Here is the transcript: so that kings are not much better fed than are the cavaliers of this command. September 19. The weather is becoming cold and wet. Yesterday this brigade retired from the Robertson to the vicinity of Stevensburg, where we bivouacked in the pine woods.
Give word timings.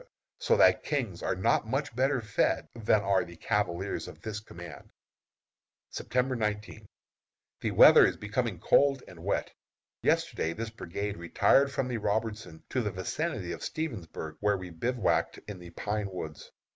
so 0.39 0.57
that 0.57 0.83
kings 0.83 1.21
are 1.21 1.35
not 1.35 1.67
much 1.67 1.95
better 1.95 2.19
fed 2.21 2.67
than 2.73 3.01
are 3.03 3.23
the 3.23 3.35
cavaliers 3.35 4.07
of 4.07 4.19
this 4.23 4.39
command. 4.39 4.89
September 5.91 6.35
19. 6.35 6.87
The 7.59 7.69
weather 7.69 8.03
is 8.07 8.17
becoming 8.17 8.57
cold 8.57 9.03
and 9.07 9.23
wet. 9.23 9.53
Yesterday 10.01 10.53
this 10.53 10.71
brigade 10.71 11.17
retired 11.17 11.71
from 11.71 11.87
the 11.87 11.97
Robertson 11.99 12.63
to 12.69 12.81
the 12.81 12.89
vicinity 12.89 13.51
of 13.51 13.61
Stevensburg, 13.63 14.37
where 14.39 14.57
we 14.57 14.71
bivouacked 14.71 15.37
in 15.47 15.59
the 15.59 15.69
pine 15.69 16.09
woods. 16.09 16.49